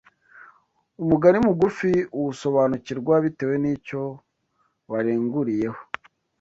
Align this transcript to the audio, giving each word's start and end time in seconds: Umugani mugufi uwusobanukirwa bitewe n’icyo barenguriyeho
Umugani 1.01 1.39
mugufi 1.47 1.91
uwusobanukirwa 2.17 3.13
bitewe 3.23 3.55
n’icyo 3.59 4.01
barenguriyeho 4.89 5.79